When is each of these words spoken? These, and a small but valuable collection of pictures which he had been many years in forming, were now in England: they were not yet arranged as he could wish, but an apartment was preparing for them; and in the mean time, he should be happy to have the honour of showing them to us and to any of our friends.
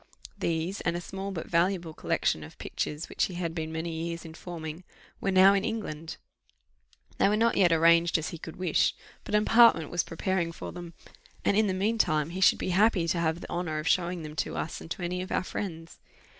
These, 0.39 0.81
and 0.81 0.95
a 0.97 0.99
small 0.99 1.29
but 1.29 1.45
valuable 1.47 1.93
collection 1.93 2.43
of 2.43 2.57
pictures 2.57 3.07
which 3.07 3.25
he 3.25 3.35
had 3.35 3.53
been 3.53 3.71
many 3.71 3.91
years 4.07 4.25
in 4.25 4.33
forming, 4.33 4.83
were 5.19 5.29
now 5.29 5.53
in 5.53 5.63
England: 5.63 6.17
they 7.19 7.29
were 7.29 7.37
not 7.37 7.55
yet 7.55 7.71
arranged 7.71 8.17
as 8.17 8.29
he 8.29 8.39
could 8.39 8.55
wish, 8.55 8.95
but 9.23 9.35
an 9.35 9.43
apartment 9.43 9.91
was 9.91 10.03
preparing 10.03 10.51
for 10.51 10.71
them; 10.71 10.95
and 11.45 11.55
in 11.55 11.67
the 11.67 11.75
mean 11.75 11.99
time, 11.99 12.31
he 12.31 12.41
should 12.41 12.57
be 12.57 12.69
happy 12.69 13.07
to 13.09 13.19
have 13.19 13.41
the 13.41 13.49
honour 13.51 13.77
of 13.77 13.87
showing 13.87 14.23
them 14.23 14.35
to 14.37 14.55
us 14.57 14.81
and 14.81 14.89
to 14.89 15.03
any 15.03 15.21
of 15.21 15.31
our 15.31 15.43
friends. 15.43 15.99